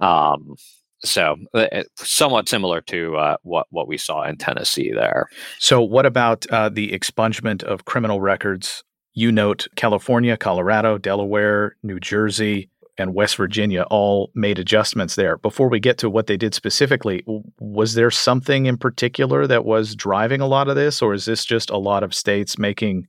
Um, 0.00 0.56
so 1.04 1.36
uh, 1.54 1.84
somewhat 1.96 2.48
similar 2.48 2.80
to 2.82 3.16
uh, 3.16 3.36
what 3.42 3.68
what 3.70 3.86
we 3.86 3.96
saw 3.96 4.24
in 4.24 4.36
Tennessee 4.36 4.90
there. 4.92 5.28
So 5.60 5.80
what 5.80 6.06
about 6.06 6.44
uh, 6.50 6.70
the 6.70 6.90
expungement 6.90 7.62
of 7.62 7.84
criminal 7.84 8.20
records? 8.20 8.82
You 9.14 9.30
note 9.30 9.68
California, 9.76 10.36
Colorado, 10.36 10.98
Delaware, 10.98 11.76
New 11.84 12.00
Jersey, 12.00 12.68
and 12.98 13.14
West 13.14 13.36
Virginia 13.36 13.82
all 13.90 14.30
made 14.34 14.58
adjustments 14.58 15.14
there. 15.14 15.38
Before 15.38 15.68
we 15.68 15.80
get 15.80 15.98
to 15.98 16.10
what 16.10 16.26
they 16.26 16.36
did 16.36 16.52
specifically, 16.52 17.24
was 17.60 17.94
there 17.94 18.10
something 18.10 18.66
in 18.66 18.76
particular 18.76 19.46
that 19.46 19.64
was 19.64 19.94
driving 19.94 20.40
a 20.40 20.46
lot 20.46 20.68
of 20.68 20.76
this, 20.76 21.00
or 21.00 21.14
is 21.14 21.24
this 21.24 21.44
just 21.44 21.70
a 21.70 21.78
lot 21.78 22.02
of 22.02 22.12
states 22.12 22.58
making 22.58 23.06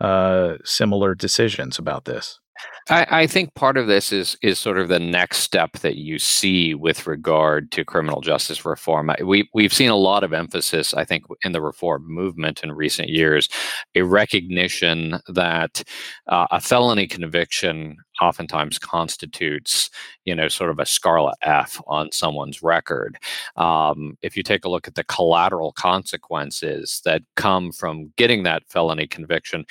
uh, 0.00 0.54
similar 0.64 1.14
decisions 1.14 1.78
about 1.78 2.06
this? 2.06 2.40
I, 2.88 3.06
I, 3.10 3.26
think 3.26 3.54
part 3.54 3.76
of 3.76 3.86
this 3.86 4.12
is 4.12 4.36
is 4.42 4.58
sort 4.58 4.78
of 4.78 4.88
the 4.88 4.98
next 4.98 5.38
step 5.38 5.72
that 5.78 5.96
you 5.96 6.18
see 6.18 6.74
with 6.74 7.06
regard 7.06 7.70
to 7.72 7.84
criminal 7.84 8.20
justice 8.20 8.64
reform. 8.64 9.10
We 9.24 9.48
we've 9.54 9.72
seen 9.72 9.90
a 9.90 9.96
lot 9.96 10.24
of 10.24 10.32
emphasis, 10.32 10.94
I 10.94 11.04
think, 11.04 11.24
in 11.44 11.52
the 11.52 11.60
reform 11.60 12.04
movement 12.08 12.62
in 12.62 12.72
recent 12.72 13.08
years, 13.08 13.48
a 13.94 14.02
recognition 14.02 15.20
that 15.28 15.84
uh, 16.26 16.46
a 16.50 16.60
felony 16.60 17.06
conviction 17.06 17.96
oftentimes 18.20 18.78
constitutes, 18.78 19.90
you 20.24 20.34
know, 20.34 20.48
sort 20.48 20.70
of 20.70 20.78
a 20.78 20.86
scarlet 20.86 21.36
F 21.42 21.80
on 21.86 22.12
someone's 22.12 22.62
record. 22.62 23.16
Um, 23.56 24.18
if 24.22 24.36
you 24.36 24.42
take 24.42 24.64
a 24.64 24.68
look 24.68 24.86
at 24.86 24.94
the 24.94 25.04
collateral 25.04 25.72
consequences 25.72 27.00
that 27.04 27.22
come 27.36 27.72
from 27.72 28.12
getting 28.16 28.42
that 28.42 28.62
felony 28.68 29.06
conviction, 29.06 29.64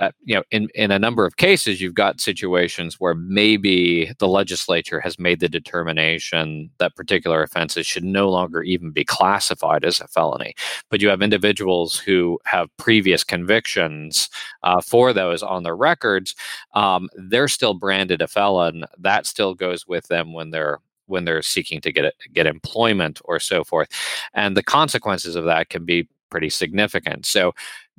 uh, 0.00 0.10
you 0.24 0.34
know, 0.34 0.42
in, 0.50 0.68
in 0.74 0.90
a 0.90 0.98
number 0.98 1.26
of 1.26 1.36
cases, 1.36 1.80
you've 1.80 1.94
got 1.94 2.20
situations 2.20 2.98
where 2.98 3.14
maybe 3.14 4.12
the 4.18 4.28
legislature 4.28 5.00
has 5.00 5.18
made 5.18 5.40
the 5.40 5.48
determination 5.48 6.70
that 6.78 6.96
particular 6.96 7.42
offenses 7.42 7.86
should 7.86 8.04
no 8.04 8.30
longer 8.30 8.62
even 8.62 8.90
be 8.90 9.04
classified 9.04 9.84
as 9.84 10.00
a 10.00 10.08
felony. 10.08 10.54
But 10.90 11.02
you 11.02 11.08
have 11.08 11.20
individuals 11.20 11.98
who 11.98 12.40
have 12.46 12.74
previous 12.78 13.22
convictions 13.22 14.30
uh, 14.62 14.80
for 14.80 15.12
those 15.12 15.42
on 15.42 15.62
their 15.62 15.76
records. 15.76 16.34
Um, 16.74 17.10
they're 17.14 17.48
still 17.48 17.74
branded 17.74 18.22
a 18.22 18.28
felon. 18.28 18.84
That 18.98 19.26
still 19.26 19.54
goes 19.54 19.86
with 19.86 20.08
them 20.08 20.32
when 20.32 20.50
they're 20.50 20.78
when 21.06 21.24
they're 21.24 21.42
seeking 21.42 21.80
to 21.82 21.92
get 21.92 22.14
get 22.32 22.46
employment 22.46 23.20
or 23.24 23.38
so 23.38 23.64
forth, 23.64 23.88
and 24.32 24.56
the 24.56 24.62
consequences 24.62 25.36
of 25.36 25.44
that 25.44 25.68
can 25.68 25.84
be 25.84 26.08
pretty 26.30 26.48
significant. 26.48 27.26
So, 27.26 27.52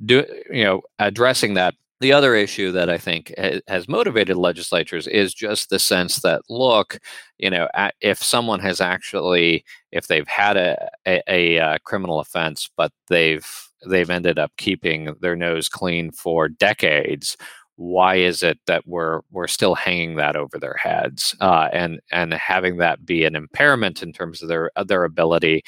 do 0.03 0.25
you 0.50 0.63
know 0.63 0.81
addressing 0.97 1.53
that 1.53 1.75
the 2.03 2.12
other 2.12 2.36
issue 2.36 2.69
that 2.74 2.89
I 2.89 2.98
think 2.98 3.33
has 3.69 3.88
motivated 3.88 4.36
legislatures 4.36 5.07
is 5.07 5.33
just 5.33 5.69
the 5.69 5.79
sense 5.79 6.19
that, 6.19 6.41
look, 6.50 7.00
you 7.38 7.50
know, 7.50 7.69
if 8.01 8.22
someone 8.22 8.60
has 8.60 8.81
actually, 8.81 9.63
if 9.93 10.07
they've 10.07 10.27
had 10.27 10.57
a, 10.57 10.89
a, 11.07 11.22
a 11.29 11.60
uh, 11.60 11.77
criminal 11.86 12.19
offense, 12.19 12.69
but 12.75 12.91
they've 13.07 13.48
they've 13.88 14.10
ended 14.10 14.38
up 14.38 14.51
keeping 14.57 15.15
their 15.22 15.36
nose 15.38 15.69
clean 15.69 16.12
for 16.12 16.50
decades, 16.50 17.38
why 17.75 18.15
is 18.15 18.44
it 18.44 18.60
that 18.68 18.88
we're 18.88 19.22
we're 19.32 19.48
still 19.48 19.75
hanging 19.75 20.15
that 20.15 20.36
over 20.36 20.60
their 20.60 20.75
heads 20.75 21.36
uh, 21.42 21.70
and 21.74 22.00
and 22.12 22.34
having 22.34 22.77
that 22.77 23.06
be 23.06 23.25
an 23.25 23.36
impairment 23.36 24.03
in 24.03 24.13
terms 24.13 24.42
of 24.42 24.50
their 24.50 24.72
their 24.86 25.03
ability, 25.03 25.63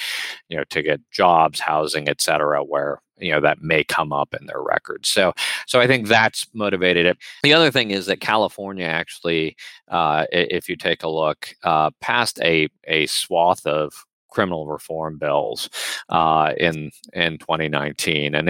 you 0.50 0.58
know, 0.58 0.64
to 0.66 0.82
get 0.84 1.02
jobs, 1.12 1.60
housing, 1.60 2.08
et 2.08 2.22
cetera, 2.22 2.64
where 2.64 3.02
you 3.18 3.32
know 3.32 3.42
that 3.42 3.62
may 3.62 3.84
come 3.84 4.12
up 4.14 4.36
in 4.40 4.46
their 4.46 4.62
records. 4.62 5.10
So 5.10 5.34
so 5.68 5.80
i 5.80 5.88
think 5.88 6.08
that's 6.08 6.48
motivated 6.54 7.06
it. 7.06 7.18
The 7.44 7.54
other 7.54 7.72
thing 7.72 7.92
is 7.92 8.06
that 8.08 8.20
california 8.20 8.86
actually 8.86 9.56
uh, 9.90 10.26
if 10.32 10.70
you 10.70 10.76
take 10.76 11.04
a 11.04 11.10
look 11.10 11.56
uh, 11.64 11.92
passed 12.02 12.40
a 12.42 12.70
a 12.86 13.06
swath 13.08 13.66
of 13.66 14.06
criminal 14.36 14.68
reform 14.68 15.18
bills 15.18 15.70
uh, 16.10 16.54
in 16.58 16.92
in 17.13 17.38
2019, 17.38 18.36
and 18.36 18.50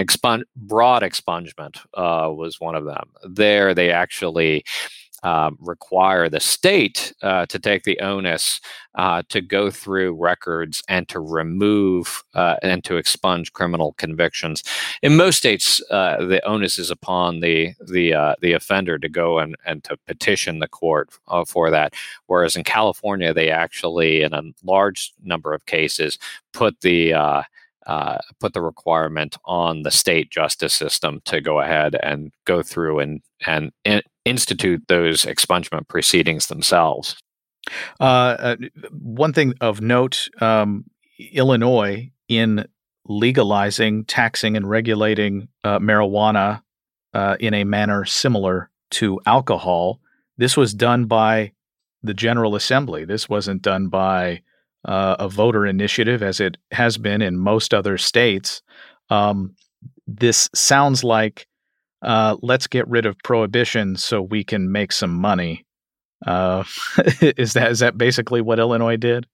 broad 0.55 1.03
expungement 1.03 1.77
uh, 1.93 2.29
was 2.33 2.59
one 2.59 2.75
of 2.75 2.85
them. 2.85 3.07
There, 3.23 3.75
they 3.75 3.91
actually 3.91 4.65
um, 5.25 5.57
require 5.59 6.29
the 6.29 6.39
state 6.39 7.11
uh, 7.23 7.47
to 7.47 7.57
take 7.57 7.83
the 7.83 7.99
onus 7.99 8.61
uh, 8.93 9.23
to 9.29 9.41
go 9.41 9.71
through 9.71 10.13
records 10.13 10.83
and 10.87 11.09
to 11.09 11.19
remove 11.19 12.23
uh, 12.35 12.57
and 12.61 12.83
to 12.83 12.97
expunge 12.97 13.51
criminal 13.51 13.93
convictions. 13.93 14.63
In 15.01 15.17
most 15.17 15.37
states, 15.37 15.81
uh, 15.89 16.23
the 16.23 16.45
onus 16.45 16.77
is 16.77 16.91
upon 16.91 17.39
the 17.39 17.73
the 17.87 18.13
uh, 18.13 18.35
the 18.41 18.53
offender 18.53 18.99
to 18.99 19.09
go 19.09 19.39
and, 19.39 19.55
and 19.65 19.83
to 19.85 19.97
petition 20.05 20.59
the 20.59 20.67
court 20.67 21.09
for 21.47 21.71
that. 21.71 21.95
Whereas 22.27 22.55
in 22.55 22.63
California, 22.63 23.33
they 23.33 23.49
actually, 23.49 24.21
in 24.21 24.33
a 24.33 24.43
large 24.63 25.11
number 25.23 25.53
of 25.53 25.65
cases, 25.65 26.19
put 26.53 26.81
the 26.81 27.15
uh, 27.15 28.17
put 28.39 28.53
the 28.53 28.61
requirement 28.61 29.37
on 29.45 29.81
the 29.81 29.91
state 29.91 30.29
justice 30.29 30.73
system 30.73 31.21
to 31.25 31.41
go 31.41 31.59
ahead 31.59 31.95
and 32.03 32.31
go 32.45 32.61
through 32.61 32.99
and 32.99 33.21
and 33.45 33.71
in, 33.83 34.01
institute 34.25 34.83
those 34.87 35.23
expungement 35.23 35.87
proceedings 35.87 36.47
themselves. 36.47 37.15
Uh, 37.99 38.03
uh, 38.03 38.55
one 38.91 39.33
thing 39.33 39.53
of 39.61 39.81
note: 39.81 40.27
um, 40.41 40.85
Illinois 41.31 42.11
in 42.27 42.65
legalizing, 43.07 44.03
taxing, 44.05 44.57
and 44.57 44.69
regulating 44.69 45.47
uh, 45.63 45.79
marijuana 45.79 46.61
uh, 47.13 47.37
in 47.39 47.53
a 47.53 47.63
manner 47.63 48.05
similar 48.05 48.69
to 48.91 49.19
alcohol. 49.25 49.99
This 50.37 50.57
was 50.57 50.73
done 50.73 51.05
by 51.05 51.53
the 52.03 52.13
General 52.13 52.55
Assembly. 52.55 53.05
This 53.05 53.29
wasn't 53.29 53.61
done 53.61 53.87
by 53.87 54.41
uh, 54.85 55.15
a 55.19 55.29
voter 55.29 55.65
initiative, 55.65 56.21
as 56.21 56.39
it 56.39 56.57
has 56.71 56.97
been 56.97 57.21
in 57.21 57.37
most 57.37 57.73
other 57.73 57.97
states. 57.97 58.61
Um, 59.09 59.55
this 60.07 60.49
sounds 60.53 61.03
like 61.03 61.47
uh, 62.05 62.37
let's 62.41 62.67
get 62.67 62.87
rid 62.87 63.05
of 63.05 63.17
prohibition 63.23 63.95
so 63.97 64.21
we 64.21 64.43
can 64.43 64.71
make 64.71 64.91
some 64.91 65.13
money. 65.13 65.65
Uh, 66.25 66.63
is 67.21 67.53
that 67.53 67.71
is 67.71 67.79
that 67.79 67.97
basically 67.97 68.41
what 68.41 68.59
Illinois 68.59 68.95
did? 68.95 69.25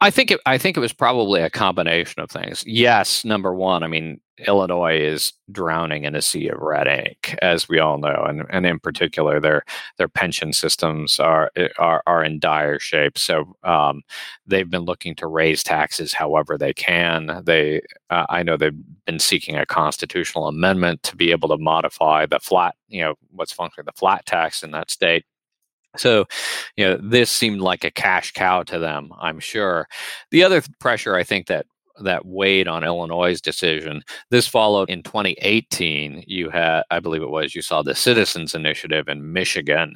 I 0.00 0.10
think 0.10 0.30
it, 0.30 0.40
I 0.46 0.56
think 0.56 0.76
it 0.76 0.80
was 0.80 0.92
probably 0.92 1.42
a 1.42 1.50
combination 1.50 2.22
of 2.22 2.30
things. 2.30 2.64
Yes, 2.66 3.24
number 3.24 3.54
one, 3.54 3.82
I 3.82 3.86
mean 3.86 4.20
Illinois 4.46 4.98
is 4.98 5.32
drowning 5.52 6.04
in 6.04 6.14
a 6.14 6.22
sea 6.22 6.48
of 6.48 6.58
red 6.58 6.86
ink, 6.86 7.36
as 7.42 7.68
we 7.68 7.78
all 7.78 7.98
know, 7.98 8.24
and, 8.26 8.44
and 8.50 8.64
in 8.66 8.78
particular, 8.78 9.40
their 9.40 9.64
their 9.98 10.08
pension 10.08 10.52
systems 10.52 11.20
are 11.20 11.50
are, 11.78 12.02
are 12.06 12.24
in 12.24 12.38
dire 12.38 12.78
shape. 12.78 13.18
So 13.18 13.56
um, 13.64 14.02
they've 14.46 14.70
been 14.70 14.82
looking 14.82 15.14
to 15.16 15.26
raise 15.26 15.62
taxes 15.62 16.12
however 16.12 16.56
they 16.56 16.72
can. 16.72 17.42
They 17.44 17.82
uh, 18.10 18.26
I 18.28 18.42
know 18.42 18.56
they've 18.56 18.72
been 19.06 19.18
seeking 19.18 19.56
a 19.56 19.66
constitutional 19.66 20.48
amendment 20.48 21.02
to 21.04 21.16
be 21.16 21.30
able 21.30 21.48
to 21.50 21.58
modify 21.58 22.26
the 22.26 22.40
flat, 22.40 22.74
you 22.88 23.02
know, 23.02 23.14
what's 23.30 23.52
functionally 23.52 23.86
the 23.86 23.98
flat 23.98 24.26
tax 24.26 24.62
in 24.62 24.70
that 24.72 24.90
state. 24.90 25.24
So, 25.96 26.26
you 26.76 26.84
know, 26.84 26.98
this 27.02 27.30
seemed 27.30 27.60
like 27.60 27.84
a 27.84 27.90
cash 27.90 28.32
cow 28.32 28.62
to 28.64 28.78
them, 28.78 29.10
I'm 29.20 29.40
sure. 29.40 29.88
The 30.30 30.44
other 30.44 30.62
pressure 30.78 31.16
I 31.16 31.24
think 31.24 31.46
that 31.48 31.66
that 32.02 32.26
weighed 32.26 32.68
on 32.68 32.84
Illinois' 32.84 33.40
decision. 33.40 34.02
This 34.30 34.46
followed 34.46 34.88
in 34.88 35.02
2018. 35.02 36.24
You 36.26 36.50
had, 36.50 36.82
I 36.90 37.00
believe 37.00 37.22
it 37.22 37.30
was, 37.30 37.54
you 37.54 37.62
saw 37.62 37.82
the 37.82 37.94
Citizens 37.94 38.54
Initiative 38.54 39.08
in 39.08 39.32
Michigan 39.32 39.94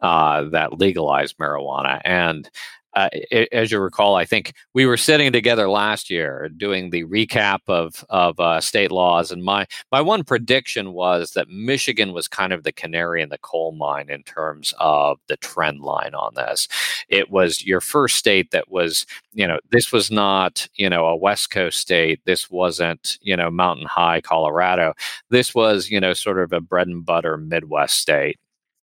uh, 0.00 0.44
that 0.50 0.78
legalized 0.78 1.38
marijuana, 1.38 2.00
and 2.04 2.48
uh, 2.94 3.08
as 3.52 3.70
you 3.70 3.78
recall, 3.78 4.16
I 4.16 4.24
think 4.24 4.52
we 4.74 4.86
were 4.86 4.96
sitting 4.96 5.32
together 5.32 5.68
last 5.68 6.10
year 6.10 6.48
doing 6.56 6.90
the 6.90 7.04
recap 7.04 7.60
of 7.68 8.04
of 8.10 8.38
uh, 8.40 8.60
state 8.60 8.90
laws, 8.90 9.30
and 9.30 9.44
my 9.44 9.66
my 9.92 10.00
one 10.00 10.24
prediction 10.24 10.92
was 10.92 11.30
that 11.32 11.48
Michigan 11.48 12.12
was 12.12 12.28
kind 12.28 12.52
of 12.52 12.64
the 12.64 12.72
canary 12.72 13.22
in 13.22 13.28
the 13.28 13.38
coal 13.38 13.72
mine 13.72 14.10
in 14.10 14.22
terms 14.24 14.74
of 14.78 15.18
the 15.28 15.36
trend 15.36 15.80
line 15.80 16.14
on 16.14 16.34
this. 16.34 16.68
It 17.08 17.30
was 17.30 17.64
your 17.64 17.80
first 17.80 18.16
state 18.16 18.50
that 18.50 18.70
was, 18.70 19.06
you 19.32 19.46
know, 19.46 19.58
this 19.70 19.92
was 19.92 20.10
not, 20.10 20.66
you 20.74 20.88
know, 20.88 21.06
a 21.06 21.16
West 21.16 21.50
Coast 21.50 21.78
state. 21.78 22.20
This 22.24 22.50
wasn't, 22.50 23.18
you 23.20 23.36
know, 23.36 23.50
Mountain 23.50 23.86
High 23.86 24.20
Colorado. 24.20 24.94
This 25.30 25.54
was, 25.54 25.90
you 25.90 26.00
know, 26.00 26.12
sort 26.12 26.38
of 26.38 26.52
a 26.52 26.60
bread 26.60 26.88
and 26.88 27.04
butter 27.04 27.36
Midwest 27.36 27.98
state 27.98 28.38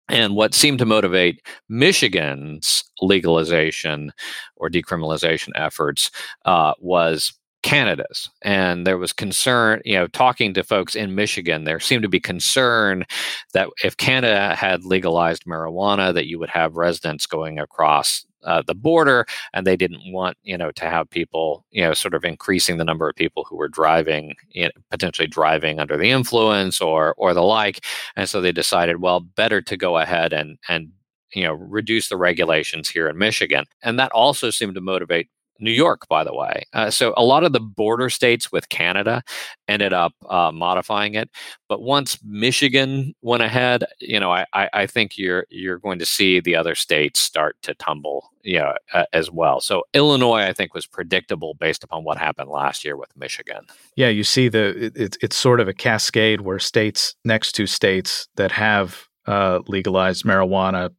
and 0.10 0.36
what 0.36 0.54
seemed 0.54 0.80
to 0.80 0.86
motivate 0.86 1.42
Michigan's 1.70 2.84
legalization 3.02 4.12
or 4.58 4.70
decriminalization 4.70 5.50
efforts 5.56 6.12
uh, 6.46 6.74
was 6.80 7.34
Canada's. 7.64 8.30
And 8.42 8.86
there 8.86 8.98
was 8.98 9.14
concern, 9.14 9.82
you 9.86 9.96
know, 9.96 10.08
talking 10.08 10.54
to 10.54 10.64
folks 10.64 10.96
in 10.96 11.16
Michigan, 11.16 11.64
there 11.64 11.80
seemed 11.80 12.04
to 12.04 12.10
be 12.10 12.20
concern 12.20 13.06
that 13.54 13.70
if 13.84 13.98
Canada 13.98 14.56
had 14.56 14.86
legalized 14.86 15.46
marijuana, 15.46 16.14
that 16.14 16.28
you 16.28 16.38
would 16.40 16.50
have 16.50 16.76
residents 16.76 17.26
going 17.26 17.58
across 17.60 18.26
uh, 18.44 18.62
the 18.66 18.76
border, 18.76 19.26
and 19.54 19.66
they 19.66 19.76
didn't 19.78 20.02
want 20.12 20.38
you 20.44 20.58
know 20.58 20.72
to 20.72 20.86
have 20.86 21.10
people 21.10 21.66
you 21.72 21.82
know 21.82 21.94
sort 21.94 22.14
of 22.14 22.26
increasing 22.26 22.78
the 22.78 22.84
number 22.84 23.08
of 23.08 23.16
people 23.16 23.46
who 23.50 23.56
were 23.56 23.70
driving 23.70 24.36
you 24.50 24.66
know, 24.66 24.72
potentially 24.92 25.28
driving 25.28 25.80
under 25.80 25.98
the 25.98 26.12
influence 26.12 26.82
or 26.82 27.14
or 27.18 27.34
the 27.34 27.42
like, 27.42 27.86
and 28.16 28.30
so 28.30 28.42
they 28.42 28.52
decided 28.52 29.02
well 29.02 29.22
better 29.22 29.62
to 29.62 29.78
go 29.78 29.98
ahead 29.98 30.34
and 30.34 30.58
and 30.68 30.90
you 31.34 31.44
know 31.44 31.54
reduce 31.54 32.10
the 32.10 32.18
regulations 32.18 32.90
here 32.90 33.08
in 33.08 33.18
Michigan, 33.18 33.66
and 33.82 33.98
that 34.00 34.12
also 34.12 34.50
seemed 34.50 34.76
to 34.76 34.82
motivate 34.82 35.30
New 35.64 35.72
York, 35.72 36.08
by 36.08 36.24
the 36.24 36.34
way. 36.34 36.64
Uh, 36.74 36.90
so 36.90 37.14
a 37.18 37.24
lot 37.24 37.44
of 37.44 37.54
the 37.54 37.60
border 37.60 38.10
states 38.10 38.52
with 38.52 38.70
Canada 38.70 39.24
ended 39.68 39.94
up 39.94 40.14
uh, 40.30 40.52
modifying 40.52 41.16
it, 41.16 41.30
but 41.68 41.82
once 41.82 42.20
Michigan 42.24 43.14
went 43.22 43.44
ahead, 43.44 43.86
you 44.00 44.20
know, 44.20 44.32
I, 44.32 44.46
I, 44.54 44.86
think 44.86 45.18
you're 45.18 45.46
you're 45.50 45.80
going 45.80 46.00
to 46.00 46.06
see 46.06 46.40
the 46.40 46.56
other 46.56 46.76
states 46.76 47.20
start 47.20 47.56
to 47.64 47.74
tumble, 47.76 48.32
you 48.44 48.60
know, 48.60 48.74
uh, 48.94 49.06
as 49.14 49.32
well. 49.32 49.62
So 49.62 49.84
Illinois, 49.94 50.42
I 50.42 50.54
think, 50.54 50.74
was 50.74 50.86
predictable 50.86 51.56
based 51.56 51.84
upon 51.84 52.04
what 52.04 52.18
happened 52.18 52.50
last 52.50 52.84
year 52.84 52.98
with 52.98 53.16
Michigan. 53.16 53.66
Yeah, 53.96 54.10
you 54.10 54.24
see 54.24 54.50
the 54.50 54.92
it, 54.96 55.18
it's 55.22 55.38
sort 55.38 55.60
of 55.60 55.68
a 55.68 55.74
cascade 55.74 56.42
where 56.42 56.60
states 56.60 57.16
next 57.24 57.54
to 57.54 57.66
states 57.66 58.28
that 58.36 58.52
have 58.52 59.08
uh, 59.26 59.60
legalized 59.68 60.26
marijuana 60.26 60.92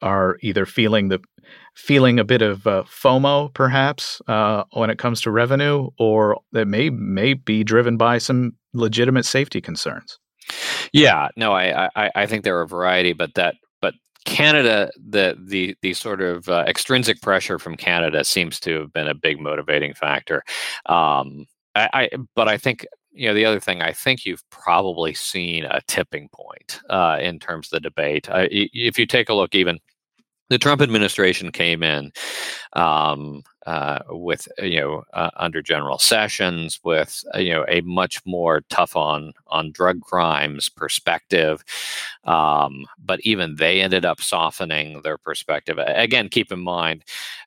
are 0.00 0.36
either 0.42 0.66
feeling 0.66 1.08
the 1.08 1.20
feeling 1.74 2.18
a 2.18 2.24
bit 2.24 2.42
of 2.42 2.66
uh, 2.66 2.82
FOMO, 2.84 3.52
perhaps, 3.54 4.20
uh, 4.28 4.64
when 4.72 4.90
it 4.90 4.98
comes 4.98 5.20
to 5.22 5.30
revenue, 5.30 5.88
or 5.98 6.40
that 6.52 6.66
may 6.66 6.90
may 6.90 7.34
be 7.34 7.64
driven 7.64 7.96
by 7.96 8.18
some 8.18 8.52
legitimate 8.72 9.24
safety 9.24 9.60
concerns. 9.60 10.18
Yeah, 10.92 11.28
no, 11.36 11.52
I 11.52 11.88
I, 11.96 12.10
I 12.14 12.26
think 12.26 12.44
there 12.44 12.58
are 12.58 12.62
a 12.62 12.68
variety, 12.68 13.12
but 13.12 13.34
that 13.34 13.56
but 13.80 13.94
Canada, 14.24 14.90
the 14.96 15.36
the 15.42 15.76
the 15.82 15.94
sort 15.94 16.20
of 16.20 16.48
uh, 16.48 16.64
extrinsic 16.66 17.20
pressure 17.22 17.58
from 17.58 17.76
Canada 17.76 18.24
seems 18.24 18.60
to 18.60 18.80
have 18.80 18.92
been 18.92 19.08
a 19.08 19.14
big 19.14 19.40
motivating 19.40 19.94
factor. 19.94 20.42
Um, 20.86 21.46
I, 21.74 21.88
I 21.92 22.10
but 22.34 22.48
I 22.48 22.58
think 22.58 22.86
you 23.12 23.28
know 23.28 23.34
the 23.34 23.44
other 23.44 23.60
thing 23.60 23.82
i 23.82 23.92
think 23.92 24.24
you've 24.24 24.42
probably 24.50 25.12
seen 25.14 25.64
a 25.64 25.80
tipping 25.86 26.28
point 26.32 26.80
uh, 26.90 27.18
in 27.20 27.38
terms 27.38 27.66
of 27.66 27.70
the 27.72 27.80
debate 27.80 28.26
if 28.30 28.98
you 28.98 29.06
take 29.06 29.28
a 29.28 29.34
look 29.34 29.54
even 29.54 29.78
the 30.52 30.58
Trump 30.58 30.82
administration 30.82 31.50
came 31.50 31.82
in 31.82 32.12
um, 32.74 33.42
uh, 33.66 34.00
with 34.08 34.48
you 34.58 34.80
know 34.80 35.04
uh, 35.12 35.30
under 35.36 35.62
General 35.62 35.98
Sessions 35.98 36.80
with 36.82 37.24
uh, 37.34 37.38
you 37.38 37.52
know 37.52 37.64
a 37.68 37.80
much 37.82 38.24
more 38.26 38.62
tough 38.68 38.96
on 38.96 39.32
on 39.48 39.72
drug 39.72 40.00
crimes 40.00 40.68
perspective, 40.68 41.64
um, 42.24 42.86
but 43.04 43.20
even 43.20 43.56
they 43.56 43.80
ended 43.80 44.04
up 44.04 44.20
softening 44.20 45.02
their 45.02 45.18
perspective. 45.18 45.78
Again, 45.78 46.28
keep 46.28 46.50
in 46.52 46.60
mind 46.60 47.04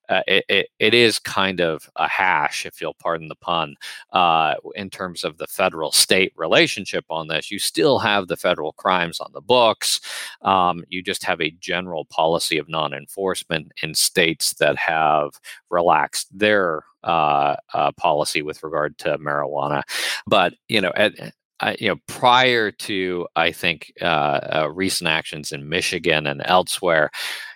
uh, 0.10 0.22
it, 0.28 0.46
it, 0.50 0.68
it 0.80 0.94
is 0.94 1.20
kind 1.20 1.60
of 1.60 1.90
a 1.96 2.08
hash, 2.08 2.66
if 2.66 2.80
you'll 2.80 2.94
pardon 2.96 3.28
the 3.28 3.36
pun, 3.36 3.76
uh, 4.12 4.56
in 4.76 4.90
terms 4.90 5.24
of 5.24 5.38
the 5.38 5.48
federal 5.48 5.92
state 5.92 6.32
relationship 6.36 7.06
on 7.10 7.28
this. 7.28 7.52
You 7.52 7.60
still 7.60 8.00
have 8.00 8.28
the 8.28 8.38
federal 8.38 8.74
crimes 8.74 9.20
on 9.20 9.32
the 9.34 9.42
books. 9.42 10.02
Um, 10.42 10.84
you 10.90 11.02
just 11.02 11.24
have 11.24 11.42
a 11.42 11.52
general 11.52 12.06
policy 12.06 12.58
of 12.58 12.70
non 12.70 12.94
enforcement 12.94 13.72
in 13.82 13.94
states 13.94 14.54
that 14.56 14.78
have 14.78 15.40
relaxed 15.70 16.05
their 16.32 16.84
uh, 17.04 17.56
uh, 17.74 17.92
policy 17.94 18.42
with 18.42 18.64
regard 18.64 18.98
to 19.00 19.18
marijuana. 19.18 19.84
But, 20.28 20.54
you 20.68 20.82
know, 20.82 20.92
at, 20.96 21.14
uh, 21.60 21.74
you 21.80 21.88
know, 21.88 21.98
prior 22.08 22.72
to 22.72 23.28
I 23.36 23.52
think 23.52 23.94
uh, 24.02 24.06
uh, 24.06 24.72
recent 24.74 25.08
actions 25.08 25.52
in 25.52 25.70
Michigan 25.70 26.28
and 26.28 26.42
elsewhere, 26.46 27.12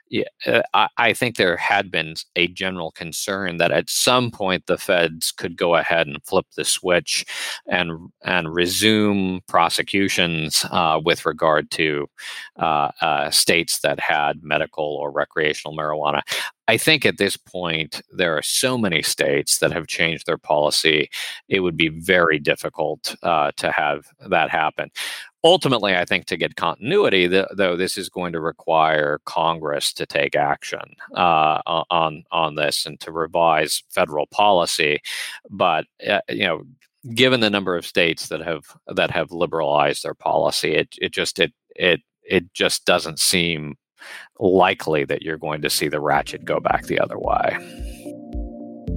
yeah, 0.10 0.24
uh, 0.48 0.64
I, 0.74 0.88
I, 0.98 1.14
think 1.14 1.36
there 1.36 1.56
had 1.56 1.92
been 1.92 2.16
a 2.36 2.48
general 2.48 2.92
concern 2.92 3.58
that 3.58 3.72
at 3.72 3.92
some 3.92 4.32
point 4.32 4.66
the 4.66 4.78
feds 4.78 5.32
could 5.32 5.56
go 5.56 5.76
ahead 5.76 6.08
and 6.08 6.18
flip 6.26 6.48
the 6.56 6.66
switch 6.66 7.26
and 7.68 8.10
and 8.24 8.54
resume 8.54 9.42
prosecutions 9.48 10.66
uh, 10.72 11.00
with 11.04 11.26
regard 11.28 11.70
to 11.72 12.08
uh, 12.58 12.90
uh 13.02 13.30
states 13.30 13.82
that 13.82 14.00
had 14.00 14.44
medical 14.44 14.84
or 14.84 15.12
recreational 15.12 15.78
marijuana. 15.78 16.22
I 16.70 16.78
think 16.78 17.06
at 17.06 17.18
this 17.18 17.36
point 17.36 18.02
there 18.12 18.38
are 18.38 18.44
so 18.44 18.78
many 18.78 19.02
states 19.02 19.58
that 19.60 19.72
have 19.72 19.88
changed 19.88 20.26
their 20.26 20.38
policy; 20.38 21.10
it 21.48 21.62
would 21.62 21.78
be 21.78 21.90
very 21.90 22.40
difficult 22.40 23.16
uh, 23.24 23.52
to 23.58 23.72
have 23.72 24.06
that 24.30 24.50
happen 24.50 24.92
ultimately, 25.44 25.96
I 25.96 26.06
think 26.06 26.26
to 26.26 26.38
get 26.38 26.56
continuity, 26.56 27.28
though, 27.28 27.76
this 27.76 27.98
is 27.98 28.10
going 28.10 28.34
to 28.34 28.40
require 28.40 29.20
Congress 29.26 29.94
to 29.94 30.06
take 30.06 30.36
action 30.36 30.96
uh, 31.16 31.62
on 31.66 32.24
on 32.32 32.56
this 32.56 32.86
and 32.86 33.00
to 33.02 33.12
revise 33.12 33.84
federal 33.90 34.28
policy. 34.28 35.00
But 35.50 35.86
uh, 36.08 36.22
you 36.30 36.46
know, 36.46 36.64
given 37.14 37.40
the 37.40 37.50
number 37.50 37.76
of 37.76 37.86
states 37.86 38.28
that 38.30 38.42
have 38.42 38.66
that 38.88 39.12
have 39.12 39.32
liberalized 39.32 40.04
their 40.04 40.14
policy, 40.14 40.74
it 40.74 40.90
it 41.02 41.12
just 41.12 41.40
it 41.40 41.54
it 41.76 42.02
it 42.24 42.54
just 42.54 42.86
doesn't 42.86 43.20
seem 43.20 43.76
likely 44.40 45.06
that 45.06 45.22
you're 45.22 45.38
going 45.38 45.62
to 45.62 45.70
see 45.70 45.88
the 45.88 46.00
ratchet 46.00 46.46
go 46.46 46.60
back 46.60 46.86
the 46.86 47.00
other 47.00 47.18
way. 47.18 47.58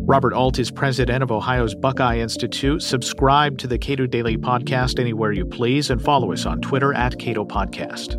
Robert 0.05 0.33
Alt 0.33 0.59
is 0.59 0.71
president 0.71 1.23
of 1.23 1.31
Ohio's 1.31 1.77
Buckeye 1.77 2.19
Institute. 2.19 2.83
Subscribe 2.83 3.59
to 3.59 3.69
the 3.69 3.79
Cato 3.79 4.07
Daily 4.07 4.37
Podcast 4.37 4.99
anywhere 4.99 5.33
you 5.33 5.47
please 5.47 5.91
and 5.91 6.03
follow 6.03 6.33
us 6.33 6.45
on 6.45 6.61
Twitter 6.61 6.93
at 6.93 7.19
Cato 7.19 7.45
Podcast. 7.45 8.17